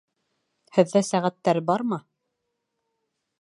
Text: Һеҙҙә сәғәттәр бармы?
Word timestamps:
Һеҙҙә 0.77 1.03
сәғәттәр 1.09 1.61
бармы? 1.69 2.01